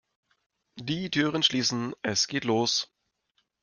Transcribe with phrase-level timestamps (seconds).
[0.79, 2.91] Die Türen schließen, es geht los!